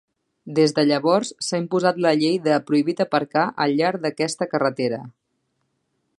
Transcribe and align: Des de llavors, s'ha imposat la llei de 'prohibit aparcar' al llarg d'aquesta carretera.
Des 0.59 0.71
de 0.77 0.85
llavors, 0.91 1.31
s'ha 1.47 1.59
imposat 1.63 2.01
la 2.05 2.15
llei 2.21 2.39
de 2.47 2.57
'prohibit 2.65 3.05
aparcar' 3.07 3.47
al 3.67 3.77
llarg 3.83 4.07
d'aquesta 4.09 4.53
carretera. 4.55 5.03